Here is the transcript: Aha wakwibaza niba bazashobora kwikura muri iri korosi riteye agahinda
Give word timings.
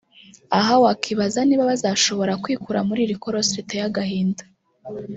Aha 0.57 0.73
wakwibaza 0.83 1.39
niba 1.43 1.69
bazashobora 1.71 2.33
kwikura 2.43 2.79
muri 2.87 3.01
iri 3.05 3.15
korosi 3.23 3.51
riteye 3.57 3.83
agahinda 3.89 4.43